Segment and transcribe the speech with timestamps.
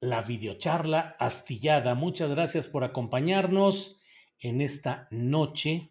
[0.00, 1.94] la videocharla astillada.
[1.94, 4.00] Muchas gracias por acompañarnos
[4.38, 5.90] en esta noche,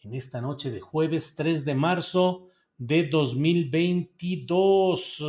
[0.00, 5.22] en esta noche de jueves 3 de marzo de 2022.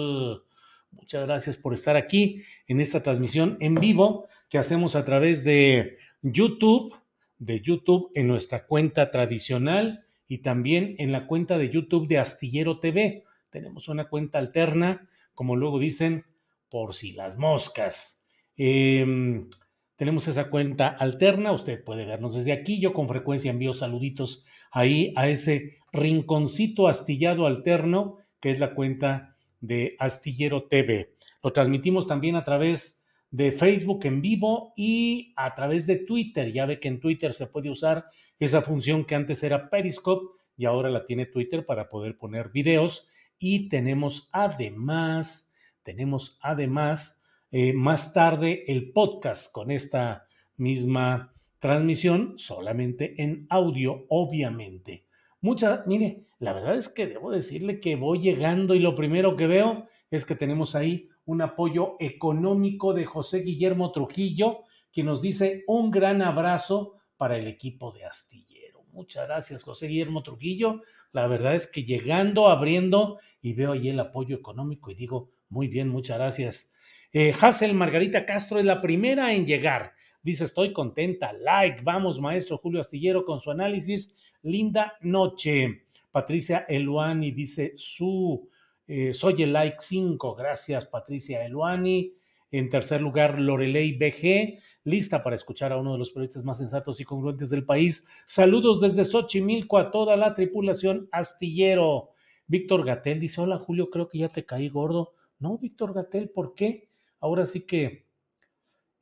[0.92, 5.98] Muchas gracias por estar aquí en esta transmisión en vivo que hacemos a través de
[6.22, 6.96] YouTube,
[7.40, 12.80] de YouTube en nuestra cuenta tradicional y también en la cuenta de YouTube de Astillero
[12.80, 13.26] TV.
[13.50, 16.24] Tenemos una cuenta alterna, como luego dicen,
[16.72, 18.26] por si las moscas.
[18.58, 19.48] Em,
[19.96, 25.14] tenemos esa cuenta alterna, usted puede vernos desde aquí, yo con frecuencia envío saluditos ahí
[25.16, 31.14] a ese rinconcito astillado alterno que es la cuenta de Astillero TV.
[31.44, 36.52] Lo transmitimos también a través de Facebook en vivo y a través de Twitter.
[36.52, 38.06] Ya ve que en Twitter se puede usar
[38.40, 43.10] esa función que antes era Periscope y ahora la tiene Twitter para poder poner videos.
[43.38, 45.51] Y tenemos además
[45.84, 47.22] tenemos además
[47.52, 50.26] eh, más tarde el podcast con esta
[50.58, 55.06] misma transmisión, solamente en audio, obviamente.
[55.42, 59.48] Mucha, mire, la verdad es que debo decirle que voy llegando y lo primero que
[59.48, 65.64] veo es que tenemos ahí un apoyo económico de José Guillermo Trujillo, que nos dice
[65.68, 68.84] un gran abrazo para el equipo de Astillero.
[68.92, 70.82] Muchas gracias, José Guillermo Trujillo.
[71.12, 75.68] La verdad es que llegando, abriendo y veo ahí el apoyo económico y digo, muy
[75.68, 76.74] bien, muchas gracias.
[77.12, 79.94] Eh, Hazel Margarita Castro es la primera en llegar.
[80.24, 81.34] Dice, estoy contenta.
[81.34, 84.16] Like, vamos, maestro Julio Astillero, con su análisis.
[84.44, 85.84] Linda noche.
[86.10, 88.50] Patricia Eluani dice, su,
[88.88, 90.36] eh, soy el like 5.
[90.36, 92.14] Gracias, Patricia Eluani.
[92.50, 97.02] En tercer lugar, Lorelei BG, lista para escuchar a uno de los periodistas más sensatos
[97.02, 98.08] y congruentes del país.
[98.26, 102.12] Saludos desde Xochimilco a toda la tripulación astillero.
[102.48, 105.14] Víctor Gatel dice, hola Julio, creo que ya te caí gordo.
[105.42, 106.90] No, Víctor Gatel, ¿por qué?
[107.20, 108.06] Ahora sí que,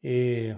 [0.01, 0.57] eh,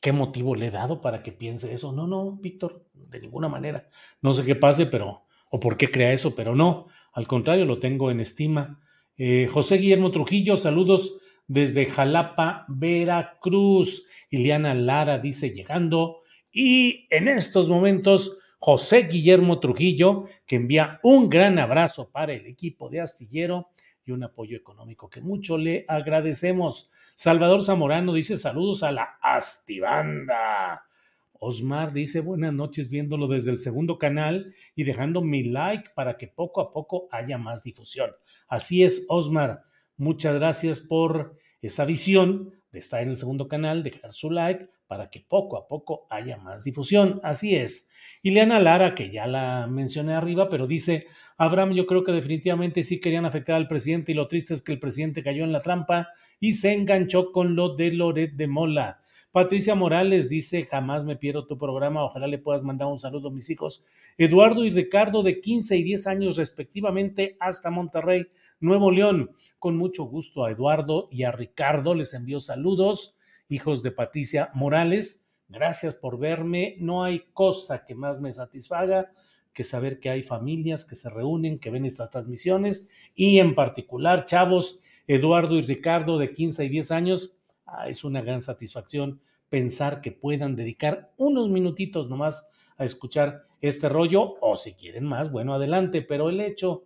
[0.00, 1.92] ¿qué motivo le he dado para que piense eso?
[1.92, 3.88] No, no, Víctor, de ninguna manera.
[4.20, 6.88] No sé qué pase, pero, o por qué crea eso, pero no.
[7.12, 8.80] Al contrario, lo tengo en estima.
[9.16, 14.08] Eh, José Guillermo Trujillo, saludos desde Jalapa, Veracruz.
[14.30, 16.22] Iliana Lara dice llegando.
[16.50, 22.88] Y en estos momentos, José Guillermo Trujillo, que envía un gran abrazo para el equipo
[22.88, 23.68] de Astillero
[24.04, 26.90] y un apoyo económico que mucho le agradecemos.
[27.16, 30.84] Salvador Zamorano dice saludos a la Astibanda.
[31.32, 36.28] Osmar dice buenas noches viéndolo desde el segundo canal y dejando mi like para que
[36.28, 38.10] poco a poco haya más difusión.
[38.46, 39.62] Así es, Osmar.
[39.96, 45.08] Muchas gracias por esa visión de estar en el segundo canal, dejar su like para
[45.08, 47.20] que poco a poco haya más difusión.
[47.22, 47.88] Así es.
[48.24, 51.06] Ileana Lara, que ya la mencioné arriba, pero dice,
[51.38, 54.72] Abraham, yo creo que definitivamente sí querían afectar al presidente y lo triste es que
[54.72, 56.08] el presidente cayó en la trampa
[56.40, 59.00] y se enganchó con lo de Loret de Mola.
[59.30, 63.32] Patricia Morales dice, jamás me pierdo tu programa, ojalá le puedas mandar un saludo a
[63.32, 63.86] mis hijos.
[64.18, 68.26] Eduardo y Ricardo de 15 y 10 años respectivamente hasta Monterrey,
[68.58, 69.30] Nuevo León.
[69.60, 73.19] Con mucho gusto a Eduardo y a Ricardo les envío saludos,
[73.50, 75.28] hijos de Patricia Morales.
[75.48, 76.76] Gracias por verme.
[76.78, 79.12] No hay cosa que más me satisfaga
[79.52, 84.24] que saber que hay familias que se reúnen, que ven estas transmisiones y en particular,
[84.24, 87.36] chavos, Eduardo y Ricardo de 15 y 10 años,
[87.66, 93.88] ah, es una gran satisfacción pensar que puedan dedicar unos minutitos nomás a escuchar este
[93.88, 96.84] rollo, o si quieren más, bueno, adelante, pero el hecho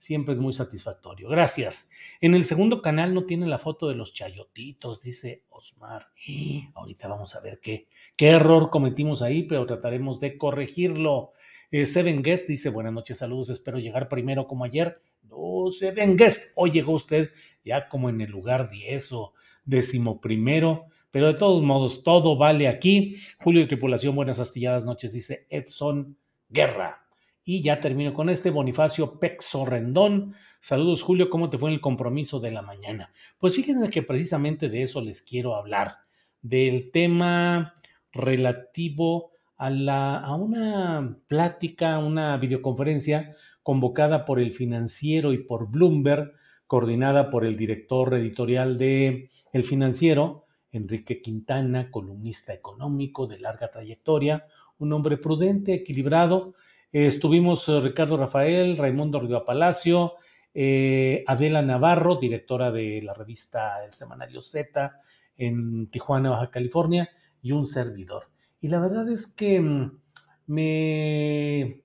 [0.00, 1.28] siempre es muy satisfactorio.
[1.28, 1.90] Gracias.
[2.22, 6.08] En el segundo canal no tiene la foto de los chayotitos, dice Osmar.
[6.74, 7.86] ahorita vamos a ver qué,
[8.16, 11.32] qué error cometimos ahí, pero trataremos de corregirlo.
[11.70, 15.02] Eh, Seven Guest dice, buenas noches, saludos, espero llegar primero como ayer.
[15.22, 17.30] No, Seven Guest, hoy llegó usted
[17.62, 19.34] ya como en el lugar 10 o
[19.66, 23.16] décimo primero, pero de todos modos, todo vale aquí.
[23.38, 26.16] Julio de Tripulación, buenas astilladas noches, dice Edson
[26.48, 26.99] Guerra.
[27.44, 30.34] Y ya termino con este, Bonifacio Pexo Rendón.
[30.60, 33.12] Saludos, Julio, ¿cómo te fue en el compromiso de la mañana?
[33.38, 35.98] Pues fíjense que precisamente de eso les quiero hablar,
[36.42, 37.74] del tema
[38.12, 46.32] relativo a, la, a una plática, una videoconferencia convocada por el financiero y por Bloomberg,
[46.66, 54.46] coordinada por el director editorial de El Financiero, Enrique Quintana, columnista económico de larga trayectoria,
[54.78, 56.54] un hombre prudente, equilibrado,
[56.92, 60.14] estuvimos eh, Ricardo Rafael, Raimundo Riva Palacio,
[60.52, 64.96] eh, Adela Navarro, directora de la revista El Semanario Z
[65.36, 67.08] en Tijuana, Baja California,
[67.42, 68.28] y un servidor.
[68.60, 69.98] Y la verdad es que mm,
[70.46, 71.82] me...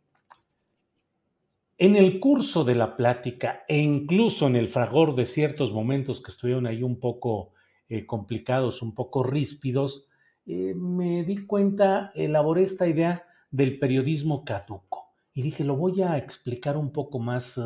[1.78, 6.32] En el curso de la plática e incluso en el fragor de ciertos momentos que
[6.32, 7.52] estuvieron ahí un poco
[7.90, 10.08] eh, complicados, un poco ríspidos,
[10.46, 14.95] me di cuenta, elaboré esta idea del periodismo caduco.
[15.36, 17.60] Y dije, lo voy a explicar un poco más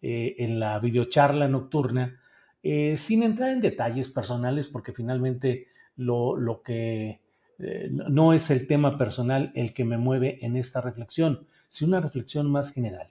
[0.00, 2.18] eh, en la videocharla nocturna,
[2.62, 5.66] eh, sin entrar en detalles personales, porque finalmente
[5.96, 7.20] lo, lo que
[7.58, 12.00] eh, no es el tema personal el que me mueve en esta reflexión, sino una
[12.00, 13.08] reflexión más general.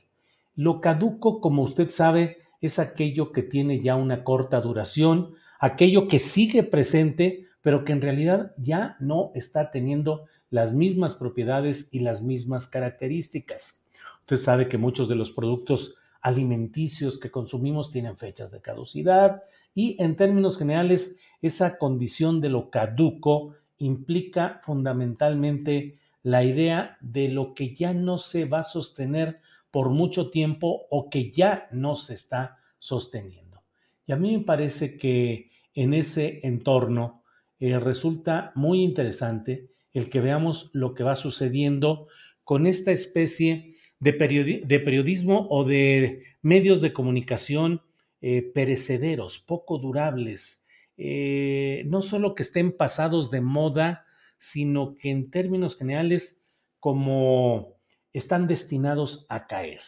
[0.55, 6.19] Lo caduco, como usted sabe, es aquello que tiene ya una corta duración, aquello que
[6.19, 12.21] sigue presente, pero que en realidad ya no está teniendo las mismas propiedades y las
[12.21, 13.83] mismas características.
[14.27, 19.43] Usted sabe que muchos de los productos alimenticios que consumimos tienen fechas de caducidad
[19.73, 27.53] y en términos generales esa condición de lo caduco implica fundamentalmente la idea de lo
[27.53, 29.39] que ya no se va a sostener
[29.71, 33.63] por mucho tiempo o que ya no se está sosteniendo.
[34.05, 37.23] Y a mí me parece que en ese entorno
[37.61, 42.09] eh, resulta muy interesante el que veamos lo que va sucediendo
[42.43, 47.81] con esta especie de, periodismo o de medios de comunicación
[48.21, 50.65] eh, perecederos, poco durables,
[50.97, 54.05] eh, no solo que estén pasados de moda,
[54.37, 56.45] sino que en términos generales
[56.79, 57.77] como
[58.13, 59.81] están destinados a caer.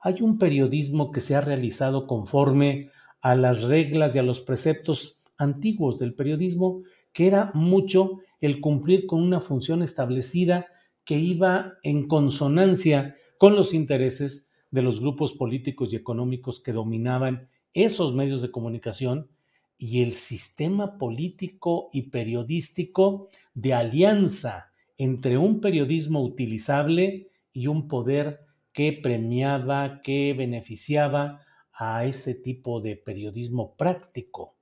[0.00, 2.90] Hay un periodismo que se ha realizado conforme
[3.20, 9.06] a las reglas y a los preceptos antiguos del periodismo, que era mucho el cumplir
[9.06, 10.66] con una función establecida
[11.04, 17.48] que iba en consonancia con los intereses de los grupos políticos y económicos que dominaban
[17.74, 19.30] esos medios de comunicación
[19.76, 28.40] y el sistema político y periodístico de alianza entre un periodismo utilizable y un poder
[28.72, 31.40] que premiaba, que beneficiaba
[31.72, 34.56] a ese tipo de periodismo práctico.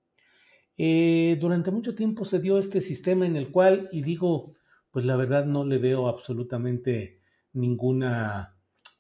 [0.77, 4.55] Eh, durante mucho tiempo se dio este sistema en el cual, y digo,
[4.91, 7.21] pues la verdad no le veo absolutamente
[7.53, 8.52] ninguna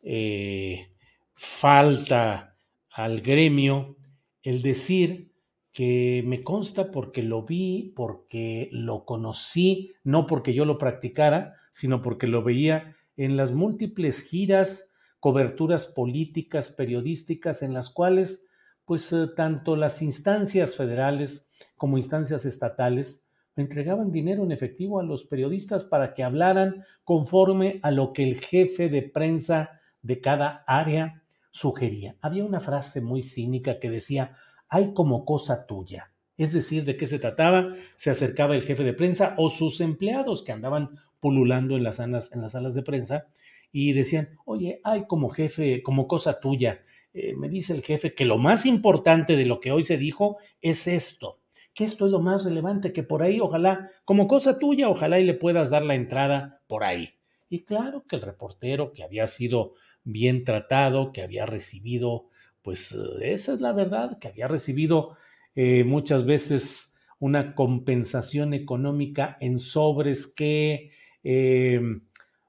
[0.03, 0.93] eh,
[1.35, 2.56] falta
[2.91, 3.97] al gremio
[4.43, 5.32] el decir
[5.73, 12.03] que me consta porque lo vi, porque lo conocí, no porque yo lo practicara, sino
[12.03, 18.49] porque lo veía en las múltiples giras, coberturas políticas, periodísticas, en las cuales
[18.85, 25.25] pues eh, tanto las instancias federales como instancias estatales entregaban dinero en efectivo a los
[25.25, 29.71] periodistas para que hablaran conforme a lo que el jefe de prensa
[30.03, 32.17] de cada área sugería.
[32.21, 34.32] Había una frase muy cínica que decía,
[34.69, 36.13] hay como cosa tuya.
[36.37, 37.75] Es decir, ¿de qué se trataba?
[37.97, 42.32] Se acercaba el jefe de prensa o sus empleados que andaban pululando en las salas,
[42.32, 43.27] en las salas de prensa
[43.71, 46.82] y decían, oye, hay como jefe, como cosa tuya.
[47.15, 50.39] Eh, me dice el jefe que lo más importante de lo que hoy se dijo
[50.61, 51.43] es esto
[51.75, 55.25] que esto es lo más relevante, que por ahí, ojalá, como cosa tuya, ojalá y
[55.25, 57.15] le puedas dar la entrada por ahí.
[57.49, 62.29] Y claro que el reportero que había sido bien tratado, que había recibido,
[62.63, 65.17] pues eh, esa es la verdad, que había recibido
[65.55, 70.91] eh, muchas veces una compensación económica en sobres que
[71.23, 71.81] eh,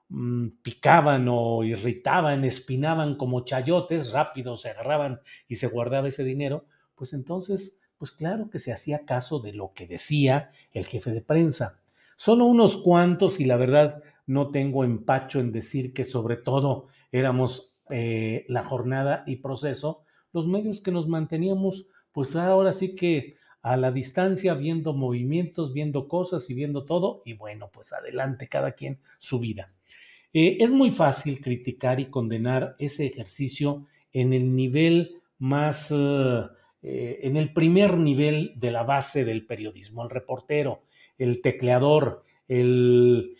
[0.08, 6.66] mm, picaban o irritaban, espinaban como chayotes, rápido se agarraban y se guardaba ese dinero,
[6.94, 11.22] pues entonces pues claro que se hacía caso de lo que decía el jefe de
[11.22, 11.80] prensa.
[12.16, 17.76] Solo unos cuantos y la verdad no tengo empacho en decir que sobre todo éramos
[17.90, 20.02] eh, la jornada y proceso,
[20.32, 26.08] los medios que nos manteníamos, pues ahora sí que a la distancia, viendo movimientos, viendo
[26.08, 29.72] cosas y viendo todo, y bueno, pues adelante, cada quien su vida.
[30.32, 36.48] Eh, es muy fácil criticar y condenar ese ejercicio en el nivel más, eh,
[36.82, 40.82] en el primer nivel de la base del periodismo, el reportero,
[41.16, 43.36] el tecleador, el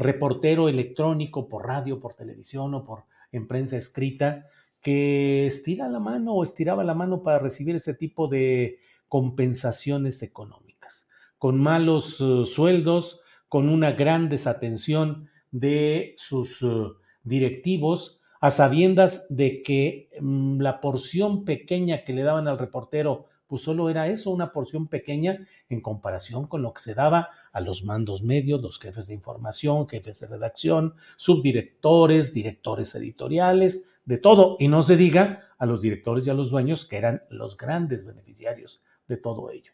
[0.00, 4.46] reportero electrónico por radio, por televisión o por en prensa escrita,
[4.80, 8.78] que estira la mano o estiraba la mano para recibir ese tipo de
[9.08, 19.26] compensaciones económicas, con malos sueldos, con una gran desatención de sus uh, directivos, a sabiendas
[19.30, 24.30] de que mm, la porción pequeña que le daban al reportero, pues solo era eso,
[24.30, 28.78] una porción pequeña en comparación con lo que se daba a los mandos medios, los
[28.78, 35.48] jefes de información, jefes de redacción, subdirectores, directores editoriales, de todo, y no se diga
[35.58, 39.72] a los directores y a los dueños que eran los grandes beneficiarios de todo ello.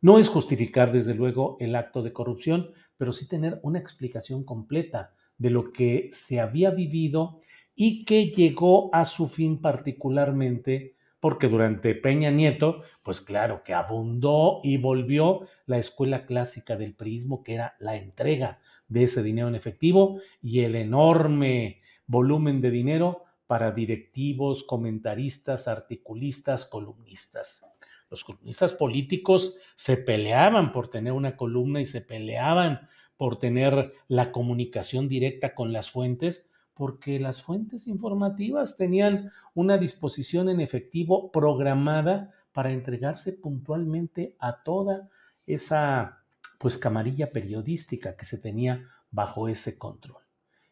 [0.00, 5.12] No es justificar, desde luego, el acto de corrupción, pero sí tener una explicación completa
[5.38, 7.40] de lo que se había vivido
[7.74, 14.60] y que llegó a su fin particularmente porque durante Peña Nieto, pues claro que abundó
[14.62, 19.54] y volvió la escuela clásica del prismo, que era la entrega de ese dinero en
[19.54, 27.66] efectivo y el enorme volumen de dinero para directivos, comentaristas, articulistas, columnistas.
[28.10, 34.32] Los columnistas políticos se peleaban por tener una columna y se peleaban por tener la
[34.32, 36.47] comunicación directa con las fuentes,
[36.78, 45.10] porque las fuentes informativas tenían una disposición en efectivo programada para entregarse puntualmente a toda
[45.44, 46.22] esa
[46.60, 50.22] pues camarilla periodística que se tenía bajo ese control.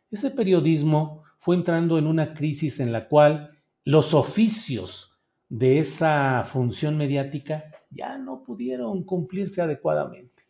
[0.09, 6.97] Ese periodismo fue entrando en una crisis en la cual los oficios de esa función
[6.97, 10.45] mediática ya no pudieron cumplirse adecuadamente.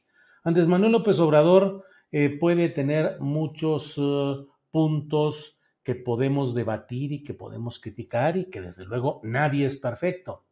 [0.45, 7.33] Antes Manuel López Obrador eh, puede tener muchos eh, puntos que podemos debatir y que
[7.33, 10.45] podemos criticar y que desde luego nadie es perfecto.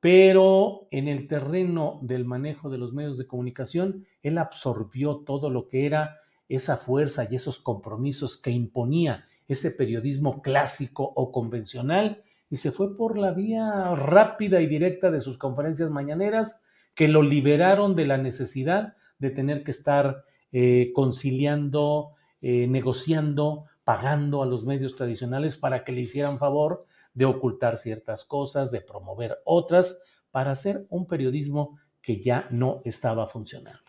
[0.00, 5.68] Pero en el terreno del manejo de los medios de comunicación, él absorbió todo lo
[5.68, 6.16] que era
[6.48, 12.96] esa fuerza y esos compromisos que imponía ese periodismo clásico o convencional y se fue
[12.96, 16.60] por la vía rápida y directa de sus conferencias mañaneras
[16.92, 24.42] que lo liberaron de la necesidad de tener que estar eh, conciliando, eh, negociando, pagando
[24.42, 26.84] a los medios tradicionales para que le hicieran favor
[27.14, 33.26] de ocultar ciertas cosas, de promover otras, para hacer un periodismo que ya no estaba
[33.26, 33.80] funcionando.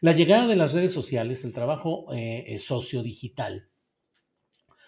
[0.00, 3.66] La llegada de las redes sociales, el trabajo eh, sociodigital,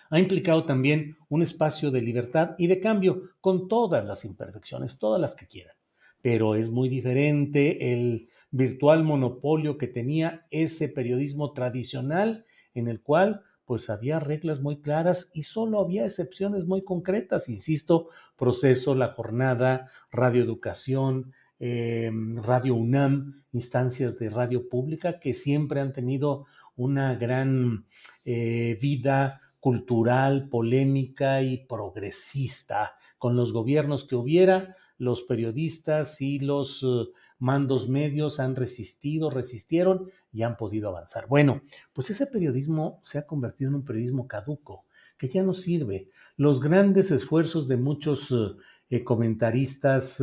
[0.08, 5.20] ha implicado también un espacio de libertad y de cambio con todas las imperfecciones, todas
[5.20, 5.74] las que quieran.
[6.22, 12.46] Pero es muy diferente el virtual monopolio que tenía ese periodismo tradicional
[12.80, 18.08] en el cual pues había reglas muy claras y solo había excepciones muy concretas, insisto,
[18.36, 22.10] proceso, la jornada, radioeducación, eh,
[22.42, 27.86] Radio UNAM, instancias de radio pública que siempre han tenido una gran
[28.24, 32.96] eh, vida cultural, polémica y progresista.
[33.18, 40.08] Con los gobiernos que hubiera, los periodistas y los eh, mandos medios han resistido, resistieron
[40.32, 41.26] y han podido avanzar.
[41.26, 44.84] Bueno, pues ese periodismo se ha convertido en un periodismo caduco,
[45.18, 46.08] que ya no sirve.
[46.36, 48.56] Los grandes esfuerzos de muchos eh,
[48.90, 50.22] eh, comentaristas,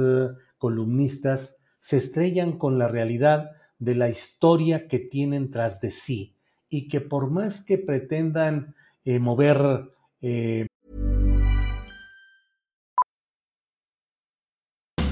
[0.58, 6.36] columnistas, se estrellan con la realidad de la historia que tienen tras de sí
[6.70, 10.67] y que por más que pretendan eh, mover eh...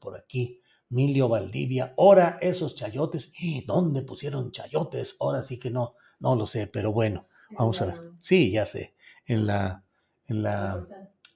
[0.00, 0.60] Por aquí.
[0.88, 3.32] Milio Valdivia, ahora esos chayotes.
[3.66, 5.16] ¿Dónde pusieron chayotes?
[5.20, 8.00] Ahora sí que no, no lo sé, pero bueno, vamos a ver.
[8.20, 8.94] Sí, ya sé,
[9.26, 9.84] en la,
[10.26, 10.86] en la,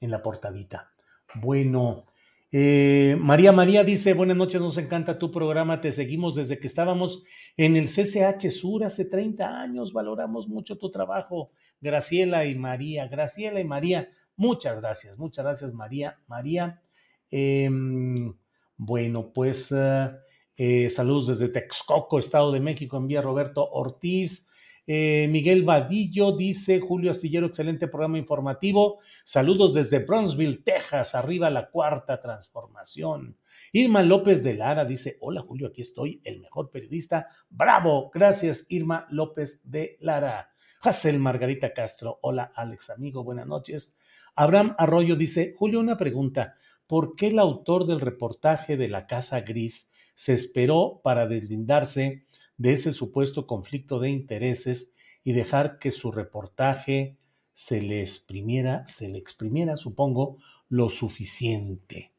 [0.01, 0.93] en la portadita.
[1.37, 2.05] Bueno,
[2.53, 7.25] eh, María María dice, buenas noches, nos encanta tu programa, te seguimos desde que estábamos
[7.57, 11.51] en el CCH Sur hace 30 años, valoramos mucho tu trabajo.
[11.81, 16.83] Graciela y María, Graciela y María, muchas gracias, muchas gracias María, María.
[17.31, 18.35] Em,
[18.77, 20.09] bueno, pues eh,
[20.57, 24.49] eh, saludos desde Texcoco, Estado de México, envía Roberto Ortiz.
[24.89, 29.01] Eh, Miguel Vadillo dice, Julio Astillero, excelente programa informativo.
[29.25, 33.37] Saludos desde Brownsville, Texas, arriba la cuarta transformación.
[33.73, 37.27] Irma López de Lara dice, hola Julio, aquí estoy, el mejor periodista.
[37.51, 40.51] Bravo, gracias Irma López de Lara.
[40.83, 43.97] Hazel Margarita Castro, hola Alex, amigo, buenas noches.
[44.37, 46.55] Abraham Arroyo dice, Julio, una pregunta
[46.87, 52.25] por qué el autor del reportaje de la Casa Gris se esperó para deslindarse
[52.57, 57.17] de ese supuesto conflicto de intereses y dejar que su reportaje
[57.55, 60.39] se le exprimiera, se le exprimiera, supongo,
[60.69, 62.13] lo suficiente.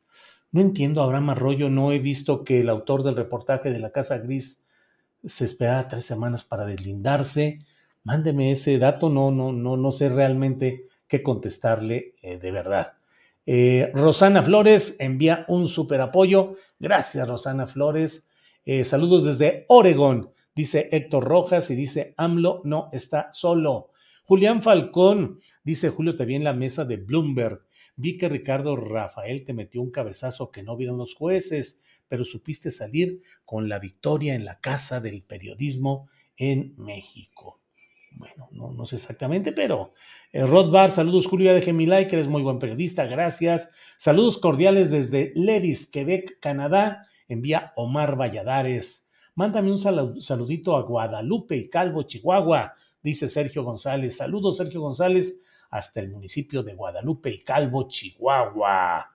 [0.51, 4.17] No entiendo, Abraham Arroyo, no he visto que el autor del reportaje de la Casa
[4.17, 4.63] Gris
[5.23, 7.59] se esperara tres semanas para deslindarse.
[8.03, 12.93] Mándeme ese dato, no, no, no, no sé realmente qué contestarle eh, de verdad.
[13.49, 16.55] Eh, Rosana Flores envía un super apoyo.
[16.79, 18.29] Gracias, Rosana Flores.
[18.65, 23.91] Eh, saludos desde Oregón, dice Héctor Rojas y dice AMLO no está solo.
[24.25, 27.61] Julián Falcón, dice Julio, te vi en la mesa de Bloomberg.
[27.95, 32.69] Vi que Ricardo Rafael te metió un cabezazo que no vieron los jueces, pero supiste
[32.69, 37.61] salir con la victoria en la casa del periodismo en México
[38.17, 39.93] bueno, no, no sé exactamente, pero
[40.31, 43.71] eh, Rod Bar, saludos Julio, de mi like, eres muy buen periodista, gracias.
[43.97, 49.09] Saludos cordiales desde Levis, Quebec, Canadá, envía Omar Valladares.
[49.35, 54.17] Mándame un saludito a Guadalupe y Calvo, Chihuahua, dice Sergio González.
[54.17, 59.11] Saludos, Sergio González, hasta el municipio de Guadalupe y Calvo, Chihuahua.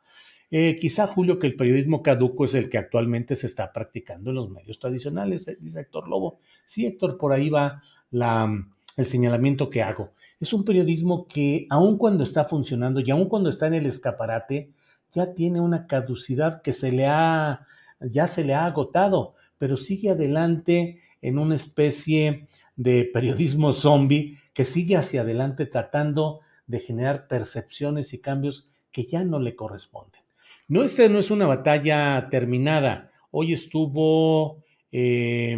[0.49, 4.37] Eh, quizá, Julio, que el periodismo caduco es el que actualmente se está practicando en
[4.37, 6.39] los medios tradicionales, eh, dice Héctor Lobo.
[6.67, 8.49] Sí, Héctor, por ahí va la,
[8.97, 10.13] el señalamiento que hago.
[10.41, 14.71] Es un periodismo que, aun cuando está funcionando y aun cuando está en el escaparate,
[15.13, 17.67] ya tiene una caducidad que se le ha,
[18.01, 24.65] ya se le ha agotado, pero sigue adelante en una especie de periodismo zombie que
[24.65, 30.21] sigue hacia adelante tratando de generar percepciones y cambios que ya no le corresponden.
[30.69, 33.13] No, esta no es una batalla terminada.
[33.31, 35.57] Hoy estuvo eh,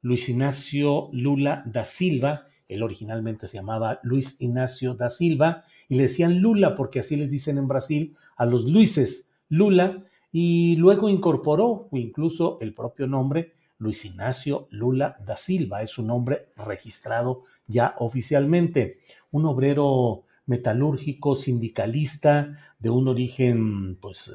[0.00, 6.04] Luis Ignacio Lula da Silva, él originalmente se llamaba Luis Ignacio da Silva y le
[6.04, 11.88] decían Lula porque así les dicen en Brasil a los Luises Lula y luego incorporó
[11.92, 18.98] incluso el propio nombre Luis Ignacio Lula da Silva, es su nombre registrado ya oficialmente,
[19.30, 24.32] un obrero metalúrgico, sindicalista, de un origen pues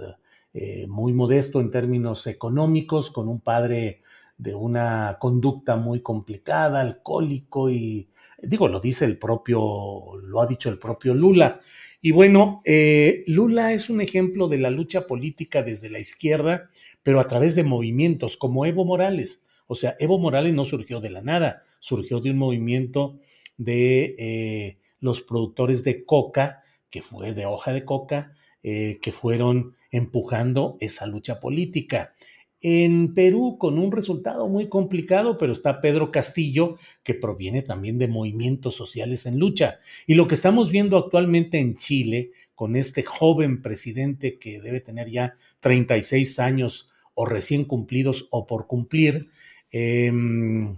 [0.54, 4.02] eh, muy modesto en términos económicos, con un padre
[4.38, 8.10] de una conducta muy complicada, alcohólico y
[8.41, 11.60] digo, lo dice el propio, lo ha dicho el propio Lula.
[12.02, 16.69] Y bueno, eh, Lula es un ejemplo de la lucha política desde la izquierda,
[17.02, 19.46] pero a través de movimientos como Evo Morales.
[19.67, 23.19] O sea, Evo Morales no surgió de la nada, surgió de un movimiento
[23.58, 29.76] de eh, los productores de coca, que fue de hoja de coca, eh, que fueron
[29.91, 32.13] empujando esa lucha política
[32.65, 38.08] en Perú con un resultado muy complicado, pero está Pedro Castillo, que proviene también de
[38.08, 39.80] movimientos sociales en lucha.
[40.08, 45.10] Y lo que estamos viendo actualmente en Chile, con este joven presidente que debe tener
[45.10, 49.28] ya 36 años o recién cumplidos o por cumplir,
[49.69, 50.78] em,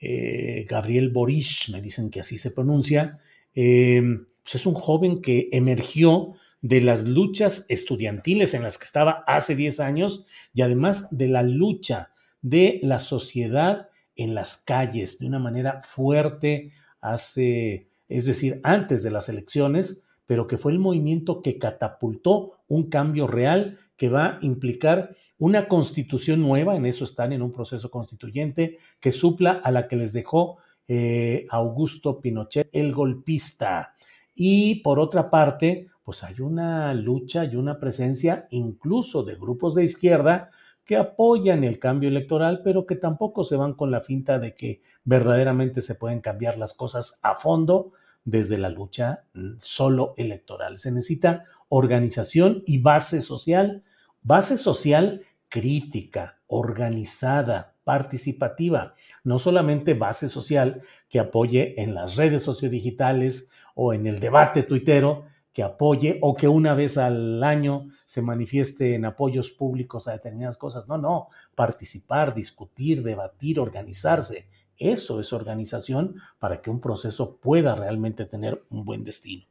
[0.00, 3.18] eh, Gabriel Boric, me dicen que así se pronuncia,
[3.52, 9.24] em, pues es un joven que emergió de las luchas estudiantiles en las que estaba
[9.26, 12.10] hace 10 años y además de la lucha
[12.42, 19.10] de la sociedad en las calles de una manera fuerte hace, es decir, antes de
[19.10, 24.38] las elecciones, pero que fue el movimiento que catapultó un cambio real que va a
[24.42, 29.86] implicar una constitución nueva, en eso están en un proceso constituyente, que supla a la
[29.86, 33.94] que les dejó eh, Augusto Pinochet, el golpista.
[34.34, 39.82] Y por otra parte, pues hay una lucha y una presencia incluso de grupos de
[39.82, 40.50] izquierda
[40.84, 44.80] que apoyan el cambio electoral, pero que tampoco se van con la finta de que
[45.02, 47.90] verdaderamente se pueden cambiar las cosas a fondo
[48.24, 50.78] desde la lucha mm, solo electoral.
[50.78, 53.82] Se necesita organización y base social,
[54.22, 63.50] base social crítica, organizada, participativa, no solamente base social que apoye en las redes sociodigitales
[63.74, 65.24] o en el debate tuitero,
[65.56, 70.58] que apoye o que una vez al año se manifieste en apoyos públicos a determinadas
[70.58, 70.86] cosas.
[70.86, 74.48] No, no, participar, discutir, debatir, organizarse.
[74.76, 79.46] Eso es organización para que un proceso pueda realmente tener un buen destino.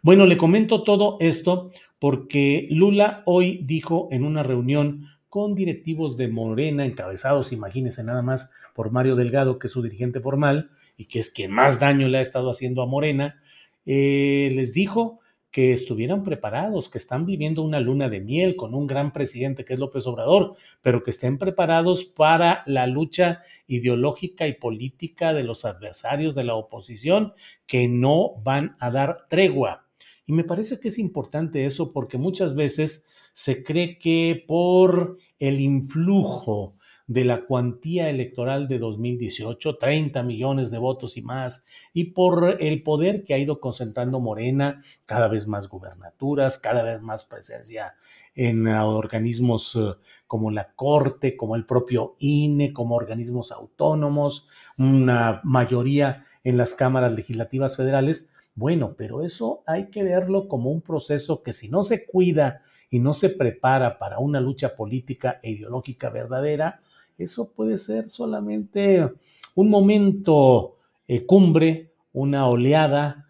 [0.00, 6.28] Bueno, le comento todo esto porque Lula hoy dijo en una reunión con directivos de
[6.28, 11.18] Morena, encabezados, imagínense nada más, por Mario Delgado, que es su dirigente formal y que
[11.18, 13.42] es quien más daño le ha estado haciendo a Morena,
[13.84, 15.20] eh, les dijo
[15.50, 19.74] que estuvieran preparados, que están viviendo una luna de miel con un gran presidente que
[19.74, 25.64] es López Obrador, pero que estén preparados para la lucha ideológica y política de los
[25.64, 27.32] adversarios de la oposición,
[27.66, 29.86] que no van a dar tregua.
[30.26, 35.60] Y me parece que es importante eso porque muchas veces se cree que por el
[35.60, 36.76] influjo
[37.10, 42.84] de la cuantía electoral de 2018, 30 millones de votos y más, y por el
[42.84, 47.94] poder que ha ido concentrando Morena, cada vez más gubernaturas, cada vez más presencia
[48.36, 49.96] en organismos eh,
[50.28, 57.12] como la Corte, como el propio INE, como organismos autónomos, una mayoría en las cámaras
[57.16, 58.30] legislativas federales.
[58.54, 63.00] Bueno, pero eso hay que verlo como un proceso que si no se cuida y
[63.00, 66.80] no se prepara para una lucha política e ideológica verdadera,
[67.24, 69.10] eso puede ser solamente
[69.54, 73.26] un momento eh, cumbre, una oleada,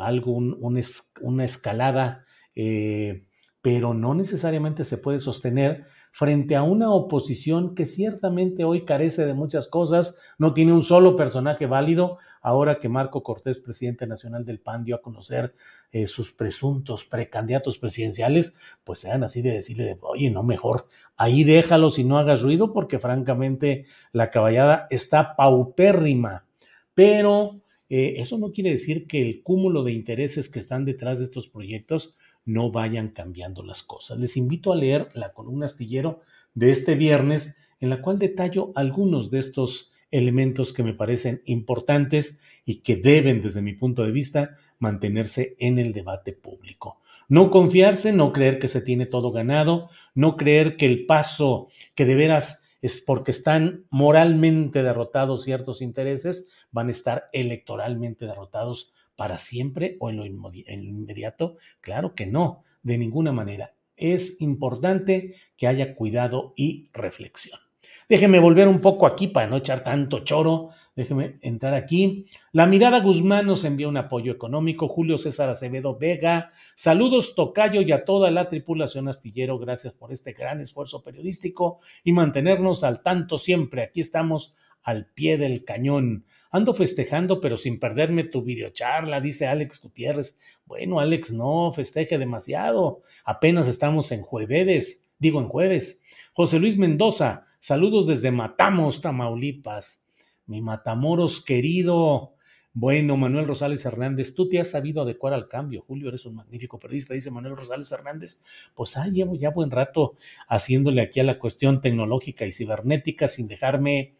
[0.00, 3.26] algo, una escalada, eh,
[3.62, 9.34] pero no necesariamente se puede sostener frente a una oposición que ciertamente hoy carece de
[9.34, 14.60] muchas cosas, no tiene un solo personaje válido, ahora que Marco Cortés, presidente nacional del
[14.60, 15.56] PAN, dio a conocer
[15.90, 21.98] eh, sus presuntos precandidatos presidenciales, pues sean así de decirle, oye, no, mejor ahí déjalos
[21.98, 26.46] y no hagas ruido, porque francamente la caballada está paupérrima.
[26.94, 31.24] Pero eh, eso no quiere decir que el cúmulo de intereses que están detrás de
[31.24, 34.18] estos proyectos no vayan cambiando las cosas.
[34.18, 36.20] Les invito a leer la columna astillero
[36.54, 42.40] de este viernes, en la cual detallo algunos de estos elementos que me parecen importantes
[42.64, 47.00] y que deben, desde mi punto de vista, mantenerse en el debate público.
[47.28, 52.04] No confiarse, no creer que se tiene todo ganado, no creer que el paso que
[52.04, 59.38] de veras es porque están moralmente derrotados ciertos intereses, van a estar electoralmente derrotados para
[59.38, 61.56] siempre o en lo, inmediato?
[61.80, 63.72] Claro que no, de ninguna manera.
[63.96, 67.58] Es importante que haya cuidado y reflexión.
[68.06, 70.68] Déjeme volver un poco aquí para no echar tanto choro.
[70.96, 72.26] Déjeme entrar aquí.
[72.52, 74.86] La Mirada Guzmán nos envía un apoyo económico.
[74.86, 76.50] Julio César Acevedo Vega.
[76.76, 79.58] Saludos, Tocayo, y a toda la tripulación astillero.
[79.58, 83.82] Gracias por este gran esfuerzo periodístico y mantenernos al tanto siempre.
[83.82, 84.54] Aquí estamos
[84.84, 86.26] al pie del cañón.
[86.50, 90.38] Ando festejando, pero sin perderme tu videocharla, dice Alex Gutiérrez.
[90.64, 93.02] Bueno, Alex, no festeje demasiado.
[93.24, 96.04] Apenas estamos en jueves, digo en jueves.
[96.34, 100.03] José Luis Mendoza, saludos desde Matamos, Tamaulipas.
[100.46, 102.34] Mi Matamoros querido.
[102.76, 105.84] Bueno, Manuel Rosales Hernández, tú te has sabido adecuar al cambio.
[105.86, 108.42] Julio, eres un magnífico periodista, dice Manuel Rosales Hernández.
[108.74, 110.16] Pues ah, llevo ya buen rato
[110.48, 114.14] haciéndole aquí a la cuestión tecnológica y cibernética sin dejarme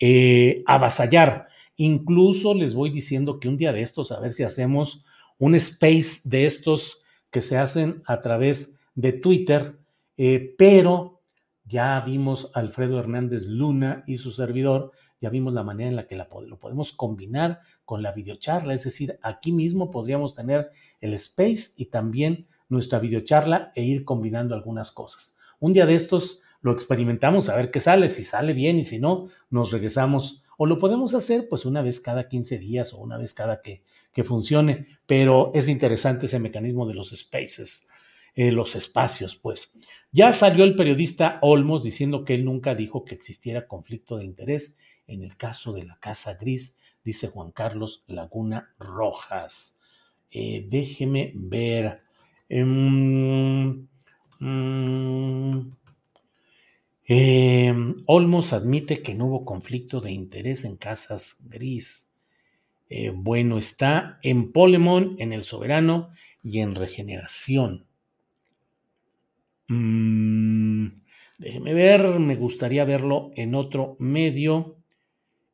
[0.00, 1.48] eh, avasallar.
[1.76, 5.04] Incluso les voy diciendo que un día de estos, a ver si hacemos
[5.38, 9.76] un space de estos que se hacen a través de Twitter,
[10.16, 11.20] eh, pero
[11.64, 14.92] ya vimos a Alfredo Hernández Luna y su servidor,
[15.22, 19.20] ya vimos la manera en la que lo podemos combinar con la videocharla, es decir,
[19.22, 25.38] aquí mismo podríamos tener el space y también nuestra videocharla e ir combinando algunas cosas.
[25.60, 28.98] Un día de estos lo experimentamos a ver qué sale, si sale bien y si
[28.98, 30.42] no, nos regresamos.
[30.58, 33.84] O lo podemos hacer pues una vez cada 15 días o una vez cada que,
[34.12, 37.88] que funcione, pero es interesante ese mecanismo de los spaces,
[38.34, 39.78] eh, los espacios, pues.
[40.10, 44.78] Ya salió el periodista Olmos diciendo que él nunca dijo que existiera conflicto de interés
[45.06, 49.80] en el caso de la Casa Gris, dice Juan Carlos Laguna Rojas.
[50.30, 52.02] Eh, déjeme ver.
[52.48, 53.86] Em,
[54.40, 55.70] mm,
[57.08, 57.74] eh,
[58.06, 62.12] Olmos admite que no hubo conflicto de interés en Casas Gris.
[62.88, 66.10] Eh, bueno, está en Polemon, en El Soberano
[66.42, 67.86] y en Regeneración.
[69.68, 71.02] Mm,
[71.38, 74.76] Déjeme ver, me gustaría verlo en otro medio,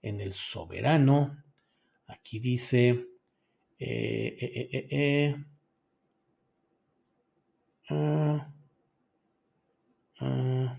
[0.02, 1.42] en el Soberano.
[2.06, 3.06] Aquí dice...
[3.80, 5.36] Eh, eh, eh,
[7.90, 8.50] ah,
[10.18, 10.78] ah,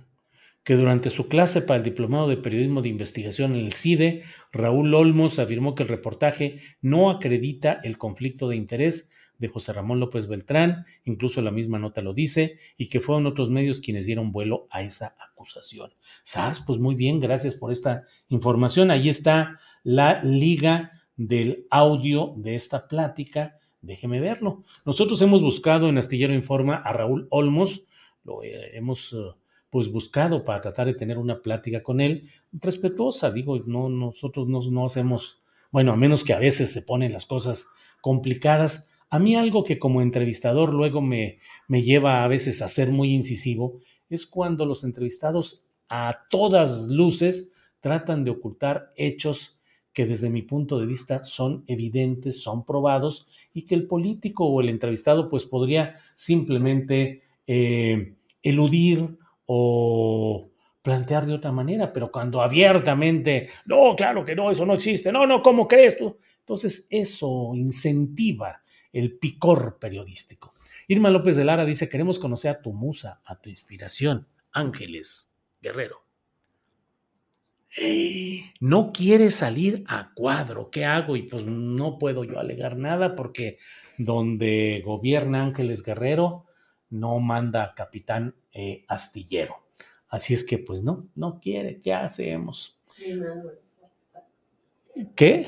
[0.64, 4.94] que durante su clase para el Diplomado de Periodismo de Investigación en el CIDE, Raúl
[4.94, 10.28] Olmos afirmó que el reportaje no acredita el conflicto de interés de José Ramón López
[10.28, 14.68] Beltrán, incluso la misma nota lo dice, y que fueron otros medios quienes dieron vuelo
[14.70, 15.92] a esa acusación.
[16.24, 16.60] ¿Sabes?
[16.60, 18.92] Pues muy bien, gracias por esta información.
[18.92, 23.58] Ahí está la liga del audio de esta plática.
[23.82, 24.64] Déjeme verlo.
[24.86, 27.86] Nosotros hemos buscado en Astillero Informa a Raúl Olmos,
[28.24, 29.14] lo eh, hemos...
[29.14, 29.34] Uh,
[29.70, 33.32] pues buscado para tratar de tener una plática con él respetuosa.
[33.32, 37.26] Digo, no, nosotros no, no hacemos, bueno, a menos que a veces se ponen las
[37.26, 37.68] cosas
[38.02, 38.92] complicadas.
[39.10, 43.14] A mí algo que como entrevistador luego me, me lleva a veces a ser muy
[43.14, 49.60] incisivo es cuando los entrevistados a todas luces tratan de ocultar hechos
[49.94, 54.62] que desde mi punto de vista son evidentes, son probados y que el político o
[54.62, 60.50] el entrevistado pues podría simplemente eh, eludir o
[60.82, 65.26] plantear de otra manera, pero cuando abiertamente, no, claro que no, eso no existe, no,
[65.26, 66.18] no, ¿cómo crees tú?
[66.40, 68.62] Entonces eso incentiva
[68.94, 70.54] el picor periodístico.
[70.88, 76.04] Irma López de Lara dice, queremos conocer a tu musa, a tu inspiración, Ángeles Guerrero.
[78.60, 81.16] No quiere salir a cuadro, ¿qué hago?
[81.16, 83.58] Y pues no puedo yo alegar nada porque
[83.98, 86.46] donde gobierna Ángeles Guerrero,
[86.90, 89.68] no manda capitán eh, astillero.
[90.08, 92.80] Así es que pues no, no quiere, ¿qué hacemos?
[95.16, 95.48] ¿Qué?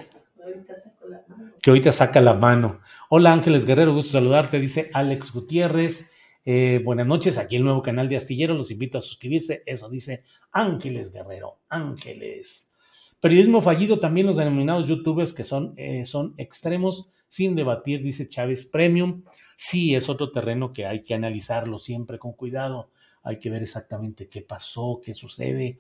[1.62, 2.82] Que ahorita saca la mano.
[3.10, 6.12] Hola Ángeles Guerrero, gusto saludarte, dice Alex Gutiérrez.
[6.44, 9.62] Eh, buenas noches, aquí el nuevo canal de Astillero, los invito a suscribirse.
[9.66, 12.72] Eso dice Ángeles Guerrero, Ángeles.
[13.20, 18.66] Periodismo fallido, también los denominados youtubers que son, eh, son extremos sin debatir, dice Chávez
[18.66, 19.24] Premium.
[19.56, 22.90] Sí, es otro terreno que hay que analizarlo siempre con cuidado.
[23.24, 25.80] Hay que ver exactamente qué pasó, qué sucede.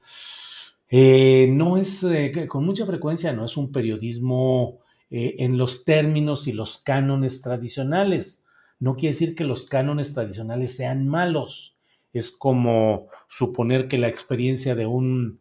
[0.93, 6.47] Eh, no es, eh, con mucha frecuencia, no es un periodismo eh, en los términos
[6.47, 8.45] y los cánones tradicionales.
[8.77, 11.77] No quiere decir que los cánones tradicionales sean malos.
[12.12, 15.39] Es como suponer que la experiencia de un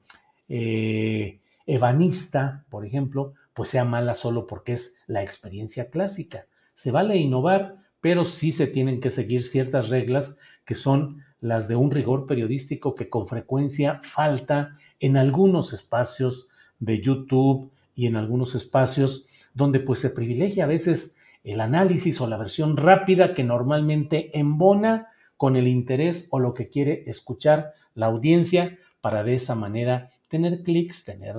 [1.66, 6.46] ebanista, por ejemplo, pues sea mala solo porque es la experiencia clásica.
[6.74, 11.76] Se vale innovar, pero sí se tienen que seguir ciertas reglas que son las de
[11.76, 16.48] un rigor periodístico que con frecuencia falta en algunos espacios
[16.79, 22.26] de YouTube y en algunos espacios donde pues se privilegia a veces el análisis o
[22.26, 28.07] la versión rápida que normalmente embona con el interés o lo que quiere escuchar la
[28.07, 31.35] audiencia para de esa manera tener clics, tener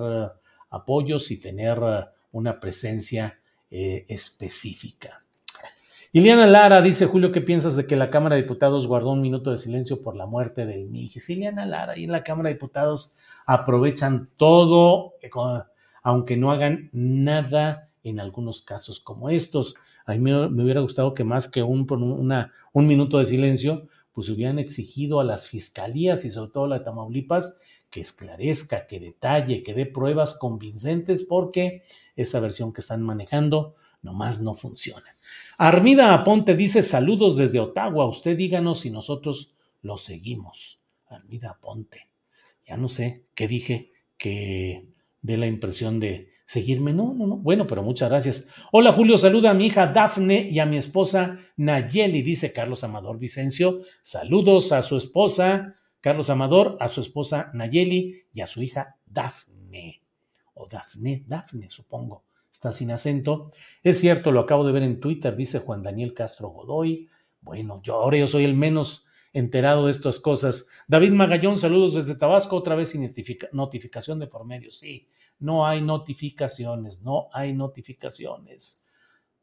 [0.70, 3.38] apoyos y tener uh, una presencia
[3.70, 5.20] eh, específica.
[6.14, 9.50] Iliana Lara dice, Julio, ¿qué piensas de que la Cámara de Diputados guardó un minuto
[9.50, 11.30] de silencio por la muerte del Mijis?
[11.30, 15.30] Iliana Lara, y en la Cámara de Diputados aprovechan todo, eh,
[16.02, 19.74] aunque no hagan nada en algunos casos como estos.
[20.04, 24.28] A mí me, hubiera gustado que más que un, una, un minuto de silencio, pues
[24.28, 29.62] hubieran exigido a las fiscalías y sobre todo la de Tamaulipas que esclarezca, que detalle,
[29.62, 31.84] que dé pruebas convincentes, porque
[32.16, 35.16] esa versión que están manejando nomás no funciona.
[35.58, 40.80] Armida Aponte dice saludos desde Ottawa, usted díganos si nosotros lo seguimos.
[41.06, 42.08] Armida Aponte,
[42.66, 44.86] ya no sé qué dije que
[45.20, 46.92] dé la impresión de seguirme.
[46.92, 47.36] No, no, no.
[47.36, 48.46] Bueno, pero muchas gracias.
[48.72, 53.18] Hola Julio, saluda a mi hija Dafne y a mi esposa Nayeli, dice Carlos Amador
[53.18, 53.82] Vicencio.
[54.02, 60.02] Saludos a su esposa Carlos Amador, a su esposa Nayeli y a su hija Dafne.
[60.54, 62.24] O Dafne, Dafne, supongo.
[62.52, 63.50] Está sin acento.
[63.82, 67.08] Es cierto, lo acabo de ver en Twitter, dice Juan Daniel Castro Godoy.
[67.40, 70.68] Bueno, yo ahora yo soy el menos enterado de estas cosas.
[70.86, 73.10] David Magallón, saludos desde Tabasco, otra vez sin
[73.52, 74.70] notificación de por medio.
[74.70, 78.84] Sí, no hay notificaciones, no hay notificaciones.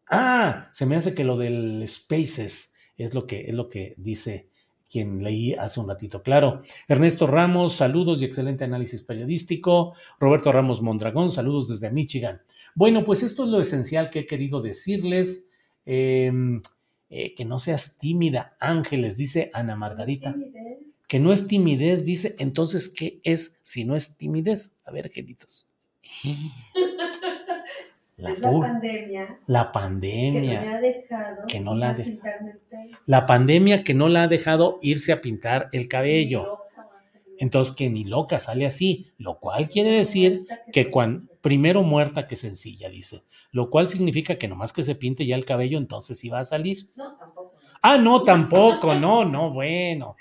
[0.09, 4.49] Ah, se me hace que lo del Spaces es lo que, es lo que dice
[4.89, 6.23] quien leí hace un ratito.
[6.23, 9.93] Claro, Ernesto Ramos, saludos y excelente análisis periodístico.
[10.19, 12.41] Roberto Ramos Mondragón, saludos desde Michigan.
[12.75, 15.49] Bueno, pues esto es lo esencial que he querido decirles.
[15.85, 16.61] Em,
[17.09, 20.35] eh, que no seas tímida, Ángeles, dice Ana Margarita.
[21.07, 22.35] que no es timidez, dice.
[22.37, 24.79] Entonces, ¿qué es si no es timidez?
[24.85, 25.67] A ver, queridos.
[28.17, 29.39] La, la pandemia.
[29.47, 30.59] La pandemia.
[30.59, 32.49] Que no, ha dejado que no la ha dejado.
[33.05, 36.59] La pandemia que no la ha dejado irse a pintar el cabello.
[37.37, 42.35] Entonces, que ni loca sale así, lo cual quiere decir que cuando, primero muerta que
[42.35, 46.29] sencilla, dice, lo cual significa que nomás que se pinte ya el cabello, entonces sí
[46.29, 46.77] va a salir.
[46.95, 47.55] No, tampoco.
[47.81, 50.15] Ah, no, tampoco, no, no, bueno,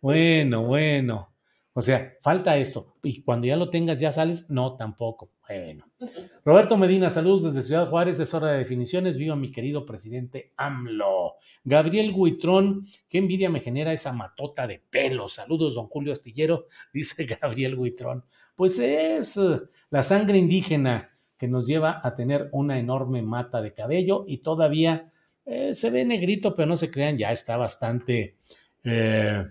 [0.00, 1.30] bueno, bueno.
[1.72, 2.96] O sea, falta esto.
[3.02, 4.50] Y cuando ya lo tengas, ya sales.
[4.50, 5.30] No, tampoco.
[5.48, 5.86] Bueno.
[6.44, 8.18] Roberto Medina, saludos desde Ciudad Juárez.
[8.18, 9.16] Es hora de definiciones.
[9.16, 11.36] Viva mi querido presidente AMLO.
[11.62, 15.28] Gabriel Guitrón, qué envidia me genera esa matota de pelo.
[15.28, 18.24] Saludos, don Julio Astillero, dice Gabriel Guitrón.
[18.60, 23.72] Pues es eh, la sangre indígena que nos lleva a tener una enorme mata de
[23.72, 25.10] cabello y todavía
[25.46, 28.36] eh, se ve negrito, pero no se crean, ya está bastante
[28.84, 29.46] eh,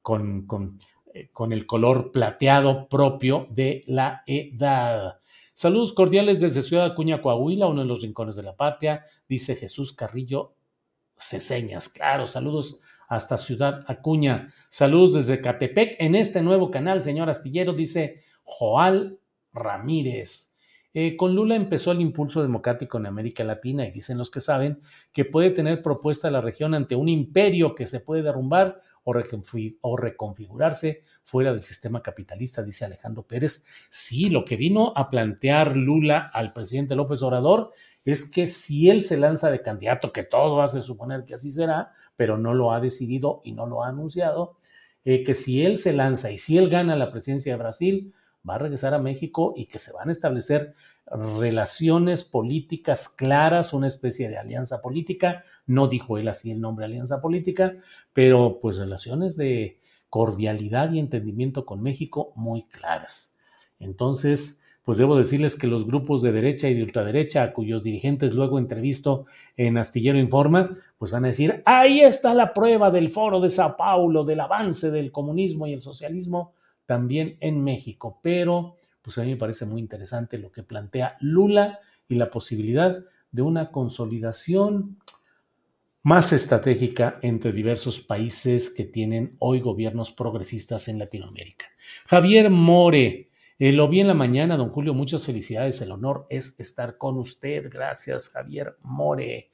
[0.00, 0.78] con, con
[1.30, 5.20] con el color plateado propio de la edad.
[5.52, 9.92] Saludos cordiales desde Ciudad Acuña, Coahuila, uno de los rincones de la patria, dice Jesús
[9.92, 10.54] Carrillo
[11.18, 11.90] Ceseñas.
[11.90, 14.54] Claro, saludos hasta Ciudad Acuña.
[14.70, 19.18] Saludos desde Catepec en este nuevo canal, señor Astillero, dice Joal
[19.52, 20.54] Ramírez.
[20.96, 24.80] Eh, con Lula empezó el impulso democrático en América Latina y dicen los que saben
[25.12, 31.02] que puede tener propuesta la región ante un imperio que se puede derrumbar o, reconfigurarse
[31.24, 33.64] fuera del sistema capitalista, dice Alejandro Pérez.
[33.90, 37.72] Sí, lo que vino a plantear Lula al presidente López Obrador
[38.04, 41.92] es que si él se lanza de candidato, que todo hace suponer que así será,
[42.16, 44.58] pero no lo ha decidido y no lo ha anunciado,
[45.04, 48.14] eh, que si él se lanza y si él gana la presidencia de Brasil,
[48.48, 50.74] va a regresar a México y que se van a establecer
[51.06, 55.44] relaciones políticas claras, una especie de alianza política.
[55.66, 57.76] No dijo él así el nombre alianza política,
[58.12, 63.36] pero pues relaciones de cordialidad y entendimiento con México muy claras.
[63.78, 68.34] Entonces, pues debo decirles que los grupos de derecha y de ultraderecha, a cuyos dirigentes
[68.34, 69.24] luego entrevisto
[69.56, 73.76] en Astillero Informa, pues van a decir, ahí está la prueba del foro de Sao
[73.76, 76.52] Paulo, del avance del comunismo y el socialismo
[76.86, 78.20] también en México.
[78.22, 83.04] Pero, pues a mí me parece muy interesante lo que plantea Lula y la posibilidad
[83.30, 84.98] de una consolidación
[86.04, 91.66] más estratégica entre diversos países que tienen hoy gobiernos progresistas en Latinoamérica.
[92.06, 96.60] Javier More, eh, lo vi en la mañana, don Julio, muchas felicidades, el honor es
[96.60, 97.70] estar con usted.
[97.72, 99.50] Gracias, Javier More.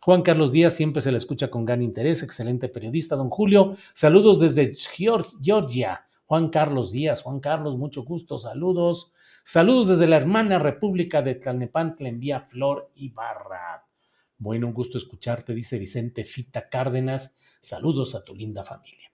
[0.00, 3.74] Juan Carlos Díaz siempre se le escucha con gran interés, excelente periodista, don Julio.
[3.94, 6.06] Saludos desde Georgia.
[6.26, 7.22] Juan Carlos Díaz.
[7.22, 9.12] Juan Carlos, mucho gusto, saludos.
[9.44, 13.86] Saludos desde la hermana República de Tlalnepantla, envía Flor Ibarra.
[14.38, 17.38] Bueno, un gusto escucharte, dice Vicente Fita Cárdenas.
[17.60, 19.10] Saludos a tu linda familia.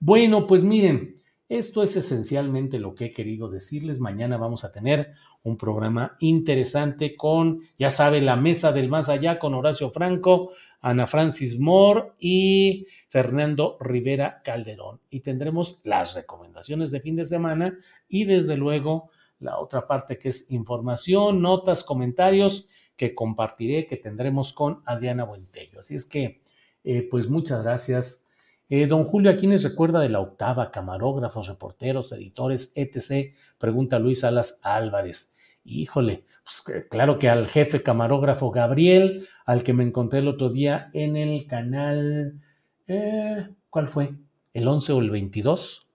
[0.00, 4.00] Bueno, pues miren, esto es esencialmente lo que he querido decirles.
[4.00, 9.38] Mañana vamos a tener un programa interesante con, ya sabe, la mesa del más allá
[9.38, 14.98] con Horacio Franco, Ana Francis Moore y Fernando Rivera Calderón.
[15.08, 20.30] Y tendremos las recomendaciones de fin de semana y desde luego la otra parte que
[20.30, 25.78] es información, notas, comentarios que compartiré, que tendremos con Adriana Buentello.
[25.78, 26.42] Así es que,
[26.82, 28.26] eh, pues muchas gracias.
[28.68, 30.72] Eh, don Julio, ¿a quiénes recuerda de la octava?
[30.72, 33.32] Camarógrafos, reporteros, editores, etc.
[33.58, 35.36] Pregunta Luis Alas Álvarez.
[35.62, 40.90] Híjole, pues claro que al jefe camarógrafo Gabriel, al que me encontré el otro día
[40.94, 42.40] en el canal,
[42.86, 44.14] eh, ¿cuál fue?
[44.52, 45.88] ¿El 11 o el 22?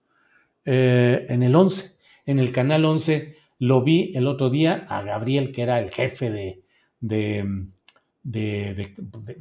[0.64, 5.52] Eh, en el 11, en el canal 11 lo vi el otro día a Gabriel,
[5.52, 6.64] que era el jefe de,
[7.00, 7.68] de,
[8.22, 8.94] de,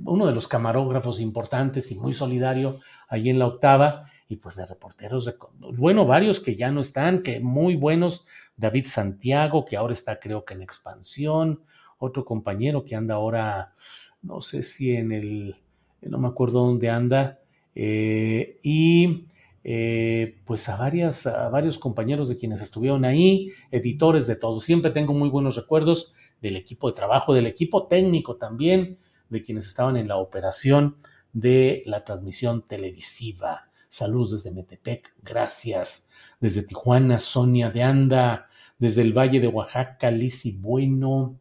[0.05, 4.65] uno de los camarógrafos importantes y muy solidario ahí en la octava, y pues de
[4.65, 5.33] reporteros,
[5.75, 10.45] bueno, varios que ya no están, que muy buenos, David Santiago, que ahora está creo
[10.45, 11.63] que en expansión,
[11.97, 13.73] otro compañero que anda ahora,
[14.21, 15.55] no sé si en el,
[16.01, 17.39] no me acuerdo dónde anda,
[17.75, 19.25] eh, y
[19.63, 24.59] eh, pues a, varias, a varios compañeros de quienes estuvieron ahí, editores de todo.
[24.62, 28.97] Siempre tengo muy buenos recuerdos del equipo de trabajo, del equipo técnico también,
[29.29, 30.97] de quienes estaban en la operación
[31.33, 33.69] de la transmisión televisiva.
[33.89, 36.10] Saludos desde Metepec, gracias.
[36.39, 38.47] Desde Tijuana, Sonia de Anda,
[38.77, 41.38] desde el Valle de Oaxaca, Lisi Bueno.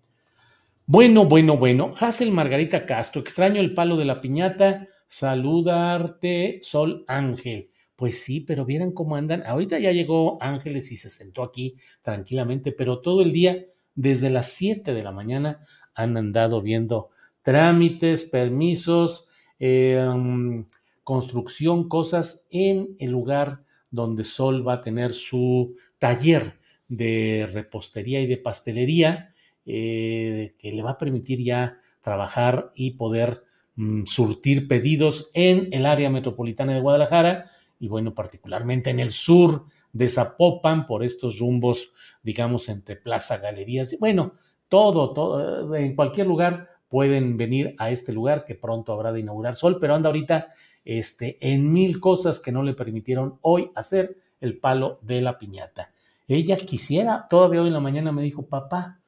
[0.91, 1.93] Bueno, bueno, bueno.
[2.01, 4.89] Hazel Margarita Castro, extraño el palo de la piñata.
[5.07, 7.71] Saludarte, Sol Ángel.
[7.95, 9.43] Pues sí, pero vieran cómo andan.
[9.45, 14.49] Ahorita ya llegó Ángeles y se sentó aquí tranquilamente, pero todo el día, desde las
[14.53, 15.61] 7 de la mañana,
[15.95, 17.11] han andado viendo
[17.43, 19.29] trámites, permisos,
[19.59, 20.65] em,
[21.05, 26.59] construcción, cosas en el lugar donde Sol va a tener su taller
[26.89, 29.35] de repostería y de pastelería
[29.71, 33.45] eh, que le va a permitir ya trabajar y poder
[33.77, 39.67] mm, surtir pedidos en el área metropolitana de Guadalajara y bueno, particularmente en el sur
[39.93, 41.93] de Zapopan por estos rumbos,
[42.23, 43.95] digamos, entre Plaza Galerías.
[44.01, 44.33] Bueno,
[44.71, 49.55] todo, todo, en cualquier lugar pueden venir a este lugar que pronto habrá de inaugurar
[49.55, 50.49] Sol, pero anda ahorita
[50.83, 55.93] este, en mil cosas que no le permitieron hoy hacer el palo de la piñata.
[56.27, 58.99] Ella quisiera, todavía hoy en la mañana me dijo, papá,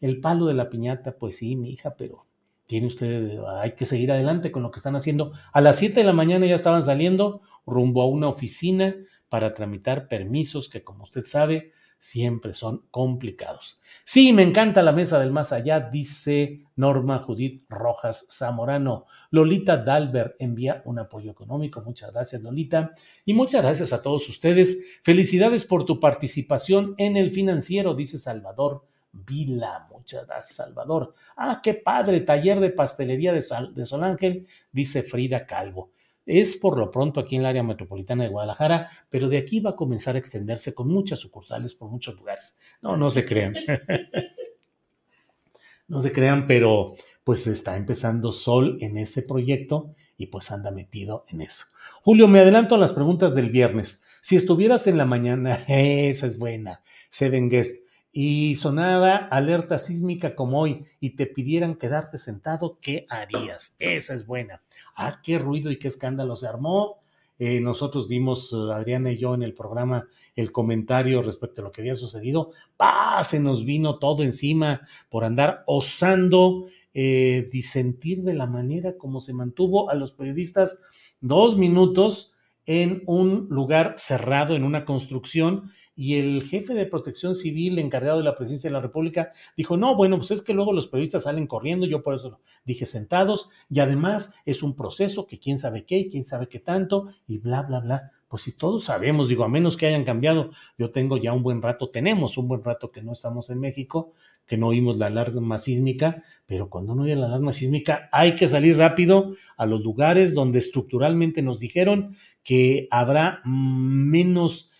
[0.00, 2.26] el palo de la piñata, pues sí, mi hija, pero
[2.66, 5.32] tiene usted, hay que seguir adelante con lo que están haciendo.
[5.52, 8.96] A las 7 de la mañana ya estaban saliendo rumbo a una oficina
[9.28, 13.80] para tramitar permisos que, como usted sabe, siempre son complicados.
[14.04, 19.06] Sí, me encanta la mesa del más allá, dice Norma Judith Rojas Zamorano.
[19.30, 21.80] Lolita Dalbert envía un apoyo económico.
[21.82, 22.92] Muchas gracias, Lolita.
[23.24, 25.00] Y muchas gracias a todos ustedes.
[25.02, 28.86] Felicidades por tu participación en el financiero, dice Salvador
[29.24, 29.86] Vila.
[29.90, 31.14] Muchas gracias, Salvador.
[31.36, 33.44] Ah, qué padre, taller de pastelería de,
[33.74, 35.92] de Sol Ángel, dice Frida Calvo.
[36.26, 39.70] Es por lo pronto aquí en el área metropolitana de Guadalajara, pero de aquí va
[39.70, 42.58] a comenzar a extenderse con muchas sucursales por muchos lugares.
[42.82, 43.54] No, no se crean.
[45.88, 51.26] no se crean, pero pues está empezando Sol en ese proyecto y pues anda metido
[51.28, 51.66] en eso.
[52.02, 54.02] Julio, me adelanto a las preguntas del viernes.
[54.20, 57.85] Si estuvieras en la mañana, esa es buena, Seven Guest,
[58.18, 63.76] y sonada alerta sísmica como hoy y te pidieran quedarte sentado, ¿qué harías?
[63.78, 64.62] Esa es buena.
[64.96, 67.02] Ah, qué ruido y qué escándalo se armó.
[67.38, 71.82] Eh, nosotros dimos, Adriana y yo, en el programa el comentario respecto a lo que
[71.82, 72.52] había sucedido.
[72.78, 73.22] ¡Pah!
[73.22, 79.34] Se nos vino todo encima por andar osando eh, disentir de la manera como se
[79.34, 80.80] mantuvo a los periodistas
[81.20, 82.32] dos minutos
[82.64, 88.24] en un lugar cerrado, en una construcción, y el jefe de protección civil encargado de
[88.24, 91.46] la presidencia de la República dijo, no, bueno, pues es que luego los periodistas salen
[91.46, 96.08] corriendo, yo por eso dije sentados, y además es un proceso que quién sabe qué,
[96.08, 98.12] quién sabe qué tanto, y bla, bla, bla.
[98.28, 101.62] Pues si todos sabemos, digo, a menos que hayan cambiado, yo tengo ya un buen
[101.62, 104.12] rato, tenemos un buen rato que no estamos en México,
[104.46, 108.48] que no oímos la alarma sísmica, pero cuando no oye la alarma sísmica hay que
[108.48, 114.72] salir rápido a los lugares donde estructuralmente nos dijeron que habrá menos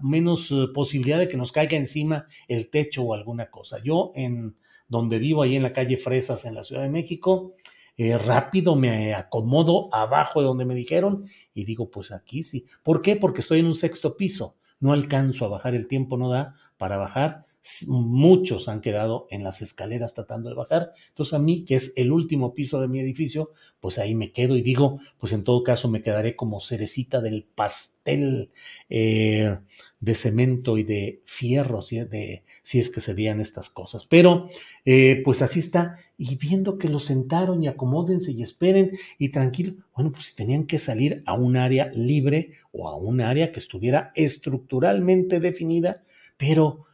[0.00, 3.78] menos eh, posibilidad de que nos caiga encima el techo o alguna cosa.
[3.82, 4.56] Yo en
[4.88, 7.54] donde vivo, ahí en la calle Fresas, en la Ciudad de México,
[7.96, 12.66] eh, rápido me acomodo abajo de donde me dijeron y digo, pues aquí sí.
[12.82, 13.16] ¿Por qué?
[13.16, 14.56] Porque estoy en un sexto piso.
[14.80, 17.46] No alcanzo a bajar, el tiempo no da para bajar
[17.86, 20.92] muchos han quedado en las escaleras tratando de bajar.
[21.10, 24.56] Entonces a mí, que es el último piso de mi edificio, pues ahí me quedo
[24.56, 28.50] y digo, pues en todo caso me quedaré como cerecita del pastel
[28.90, 29.58] eh,
[30.00, 34.06] de cemento y de fierro, si, de, si es que se estas cosas.
[34.06, 34.48] Pero
[34.84, 35.98] eh, pues así está.
[36.18, 40.66] Y viendo que lo sentaron y acomódense y esperen y tranquilo, bueno, pues si tenían
[40.66, 46.02] que salir a un área libre o a un área que estuviera estructuralmente definida,
[46.36, 46.86] pero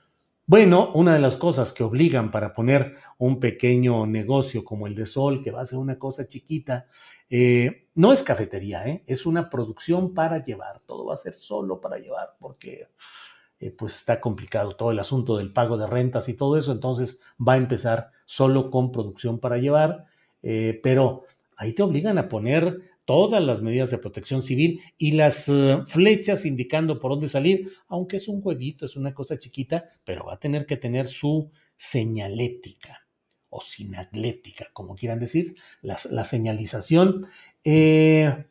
[0.49, 5.05] bueno, una de las cosas que obligan para poner un pequeño negocio como el de
[5.05, 6.87] Sol, que va a ser una cosa chiquita,
[7.29, 9.05] eh, no es cafetería, ¿eh?
[9.07, 10.81] es una producción para llevar.
[10.87, 12.89] Todo va a ser solo para llevar porque
[13.61, 16.73] eh, pues está complicado todo el asunto del pago de rentas y todo eso.
[16.73, 20.07] Entonces va a empezar solo con producción para llevar,
[20.41, 21.25] pero
[21.59, 26.45] ahí te obligan a poner todas las medidas de protección civil y las eh, flechas
[26.45, 30.39] indicando por dónde salir, aunque es un huevito, es una cosa chiquita, pero va a
[30.39, 33.09] tener que tener su señalética
[33.49, 37.25] o sinaglética, como quieran decir, la, señalización.
[37.65, 38.45] Eh,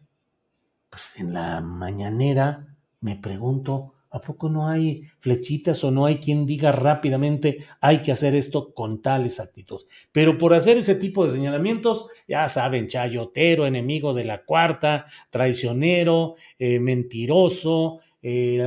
[0.90, 6.46] pues en la mañanera me pregunto, ¿A poco no hay flechitas o no hay quien
[6.46, 9.82] diga rápidamente hay que hacer esto con tal exactitud?
[10.12, 16.36] Pero por hacer ese tipo de señalamientos, ya saben, chayotero, enemigo de la cuarta, traicionero,
[16.58, 18.66] eh, mentiroso, eh,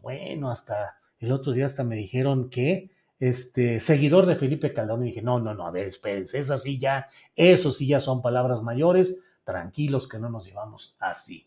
[0.00, 5.06] bueno, hasta el otro día hasta me dijeron que este seguidor de Felipe Calderón y
[5.06, 8.62] dije, no, no, no, a ver, espérense, esas sí ya, eso sí ya son palabras
[8.62, 11.46] mayores, tranquilos que no nos llevamos así.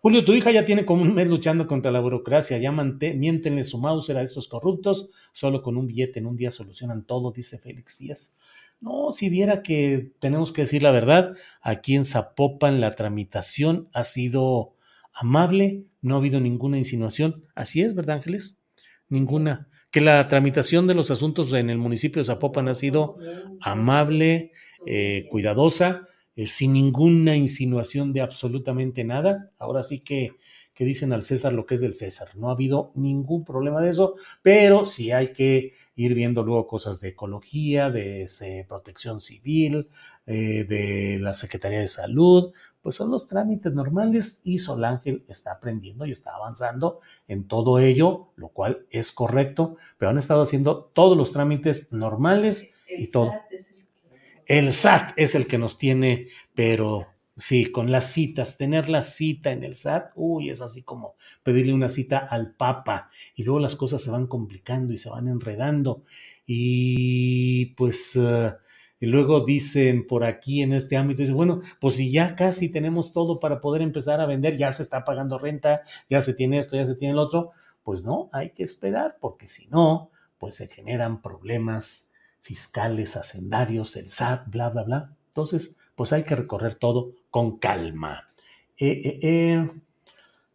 [0.00, 2.56] Julio, tu hija ya tiene como un mes luchando contra la burocracia.
[2.58, 5.10] Ya miéntenle su Mauser a estos corruptos.
[5.32, 8.36] Solo con un billete en un día solucionan todo, dice Félix Díaz.
[8.80, 14.04] No, si viera que tenemos que decir la verdad, aquí en Zapopan la tramitación ha
[14.04, 14.76] sido
[15.12, 17.44] amable, no ha habido ninguna insinuación.
[17.56, 18.60] Así es, ¿verdad, Ángeles?
[19.08, 19.66] Ninguna.
[19.90, 23.16] Que la tramitación de los asuntos en el municipio de Zapopan ha sido
[23.60, 24.52] amable,
[24.86, 26.06] eh, cuidadosa
[26.38, 29.50] eh, sin ninguna insinuación de absolutamente nada.
[29.58, 30.36] Ahora sí que,
[30.72, 32.28] que dicen al César lo que es del César.
[32.36, 37.00] No ha habido ningún problema de eso, pero sí hay que ir viendo luego cosas
[37.00, 39.88] de ecología, de protección civil,
[40.26, 45.50] eh, de la Secretaría de Salud, pues son los trámites normales y Sol Ángel está
[45.50, 50.84] aprendiendo y está avanzando en todo ello, lo cual es correcto, pero han estado haciendo
[50.94, 53.32] todos los trámites normales y todo.
[54.48, 59.52] El SAT es el que nos tiene, pero sí, con las citas, tener la cita
[59.52, 63.10] en el SAT, uy, es así como pedirle una cita al Papa.
[63.36, 66.02] Y luego las cosas se van complicando y se van enredando.
[66.46, 68.16] Y pues...
[68.16, 68.52] Eh,
[69.00, 73.12] y luego dicen por aquí en este ámbito, dice, bueno, pues si ya casi tenemos
[73.12, 76.74] todo para poder empezar a vender, ya se está pagando renta, ya se tiene esto,
[76.76, 77.52] ya se tiene el otro,
[77.84, 82.07] pues no, hay que esperar, porque si no, pues se generan problemas
[82.48, 85.16] fiscales, hacendarios, el SAT, bla, bla, bla.
[85.26, 88.30] Entonces, pues hay que recorrer todo con calma.
[88.78, 89.68] Eh, eh, eh.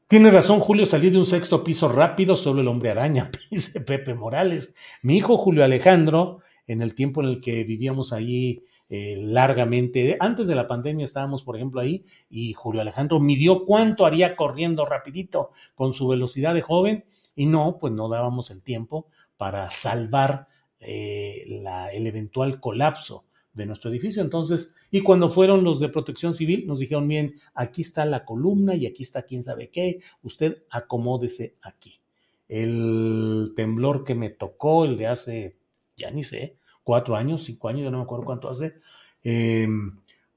[0.08, 4.16] Tiene razón, Julio, salir de un sexto piso rápido, solo el hombre araña, dice Pepe
[4.16, 4.74] Morales.
[5.04, 10.18] Mi hijo Julio Alejandro en el tiempo en el que vivíamos ahí largamente.
[10.20, 14.86] Antes de la pandemia estábamos, por ejemplo, ahí y Julio Alejandro midió cuánto haría corriendo
[14.86, 20.48] rapidito con su velocidad de joven y no, pues no dábamos el tiempo para salvar
[20.86, 21.46] eh,
[21.94, 24.22] el eventual colapso de nuestro edificio.
[24.22, 28.76] Entonces, y cuando fueron los de protección civil, nos dijeron, bien, aquí está la columna
[28.76, 32.00] y aquí está quién sabe qué, usted acomódese aquí.
[32.48, 35.58] El temblor que me tocó, el de hace
[35.96, 38.76] ya ni sé, cuatro años, cinco años, yo no me acuerdo cuánto hace,
[39.24, 39.68] eh,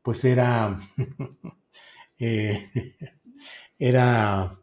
[0.03, 0.79] pues era,
[2.19, 2.59] eh,
[3.79, 4.59] era,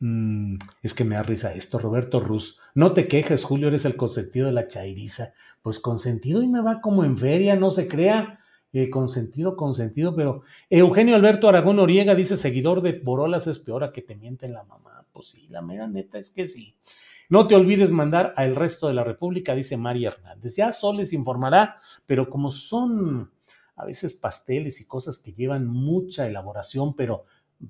[0.00, 3.96] mm, es que me da risa esto, Roberto Ruz, no te quejes, Julio, eres el
[3.96, 5.32] consentido de la chairiza,
[5.62, 8.40] pues consentido y me va como en feria, no se crea,
[8.72, 13.92] eh, consentido, consentido, pero Eugenio Alberto Aragón Noriega dice, seguidor de Borolas es peor a
[13.92, 16.76] que te mienten la mamá, pues sí, la mera neta es que sí.
[17.28, 20.56] No te olvides mandar al resto de la República, dice María Hernández.
[20.56, 23.30] Ya Sol les informará, pero como son
[23.76, 27.24] a veces pasteles y cosas que llevan mucha elaboración, pero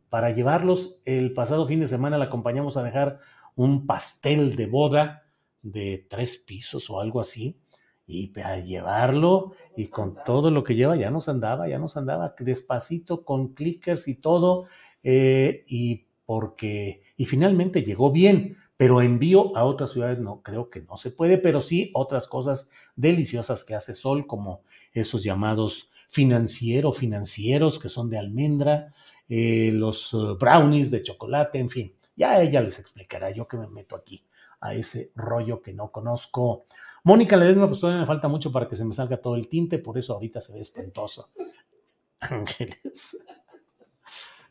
[0.09, 3.21] para llevarlos, el pasado fin de semana la acompañamos a dejar
[3.57, 5.25] un pastel de boda
[5.63, 7.59] de tres pisos o algo así.
[8.07, 12.35] Y para llevarlo y con todo lo que lleva, ya nos andaba, ya nos andaba
[12.41, 14.67] despacito con clickers y todo.
[15.03, 20.81] Eh, y porque, y finalmente llegó bien, pero envío a otras ciudades no, creo que
[20.81, 24.63] no se puede, pero sí otras cosas deliciosas que hace Sol, como
[24.93, 28.93] esos llamados financiero, financieros que son de almendra,
[29.31, 33.69] eh, los eh, brownies de chocolate, en fin, ya ella les explicará, yo que me
[33.69, 34.27] meto aquí
[34.61, 36.67] a ese rollo que no conozco.
[37.05, 39.79] Mónica Ledesma, pues todavía me falta mucho para que se me salga todo el tinte,
[39.79, 41.31] por eso ahorita se ve espantoso.
[42.21, 43.25] Ángeles.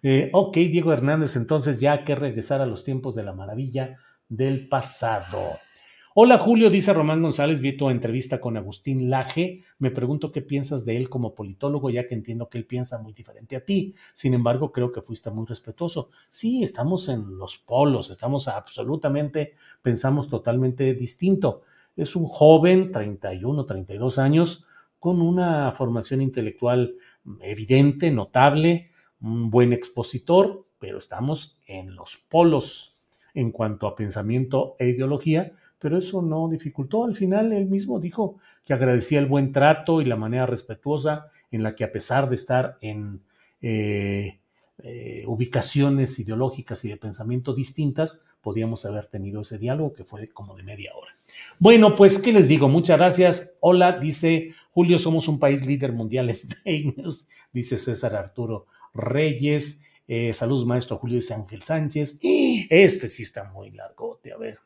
[0.01, 3.97] Eh, ok, Diego Hernández, entonces ya que regresar a los tiempos de la maravilla,
[4.29, 5.59] del pasado.
[6.21, 9.61] Hola Julio, dice Román González, vi tu entrevista con Agustín Laje.
[9.77, 13.13] Me pregunto qué piensas de él como politólogo, ya que entiendo que él piensa muy
[13.13, 13.95] diferente a ti.
[14.13, 16.09] Sin embargo, creo que fuiste muy respetuoso.
[16.27, 21.61] Sí, estamos en los polos, estamos absolutamente, pensamos totalmente distinto.
[21.95, 24.65] Es un joven, 31, 32 años,
[24.99, 26.95] con una formación intelectual
[27.39, 28.91] evidente, notable,
[29.21, 32.97] un buen expositor, pero estamos en los polos
[33.33, 37.05] en cuanto a pensamiento e ideología, pero eso no dificultó.
[37.05, 41.63] Al final él mismo dijo que agradecía el buen trato y la manera respetuosa en
[41.63, 43.21] la que a pesar de estar en
[43.61, 44.39] eh,
[44.83, 50.55] eh, ubicaciones ideológicas y de pensamiento distintas, podíamos haber tenido ese diálogo que fue como
[50.55, 51.15] de media hora.
[51.59, 52.69] Bueno, pues, ¿qué les digo?
[52.69, 53.57] Muchas gracias.
[53.59, 56.35] Hola, dice Julio, somos un país líder mundial en
[56.95, 59.83] fake dice César Arturo Reyes.
[60.07, 62.19] Eh, saludos, maestro Julio, dice Ángel Sánchez.
[62.69, 64.59] Este sí está muy largote, a ver.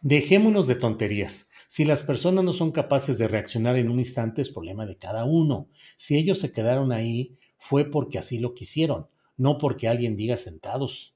[0.00, 1.50] Dejémonos de tonterías.
[1.68, 5.24] Si las personas no son capaces de reaccionar en un instante, es problema de cada
[5.24, 5.68] uno.
[5.96, 11.14] Si ellos se quedaron ahí, fue porque así lo quisieron, no porque alguien diga sentados.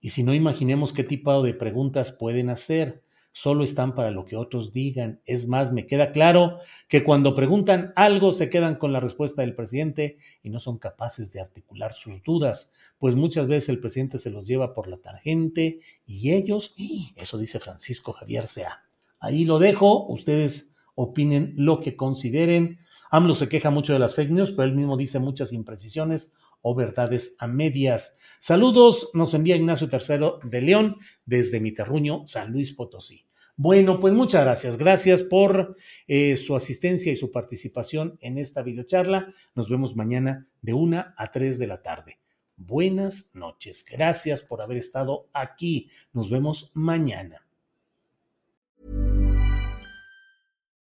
[0.00, 3.02] Y si no, imaginemos qué tipo de preguntas pueden hacer
[3.32, 5.20] solo están para lo que otros digan.
[5.24, 6.58] Es más, me queda claro
[6.88, 11.32] que cuando preguntan algo se quedan con la respuesta del presidente y no son capaces
[11.32, 15.80] de articular sus dudas, pues muchas veces el presidente se los lleva por la tangente
[16.06, 16.74] y ellos,
[17.16, 18.84] eso dice Francisco Javier Sea.
[19.18, 22.80] Ahí lo dejo, ustedes opinen lo que consideren.
[23.10, 26.74] AMLO se queja mucho de las fake news, pero él mismo dice muchas imprecisiones o
[26.74, 28.18] verdades a medias.
[28.38, 33.26] Saludos, nos envía Ignacio III de León desde mi terruño, San Luis Potosí.
[33.56, 34.78] Bueno, pues muchas gracias.
[34.78, 39.34] Gracias por eh, su asistencia y su participación en esta videocharla.
[39.54, 42.20] Nos vemos mañana de una a tres de la tarde.
[42.60, 43.84] buenas noches.
[43.90, 45.90] Gracias por haber estado aquí.
[46.12, 47.46] Nos vemos mañana.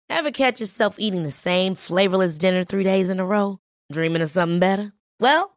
[0.09, 3.59] Ever catch yourself eating the same flavorless dinner three days in a row?
[3.91, 4.93] Dreaming of something better?
[5.19, 5.57] Well,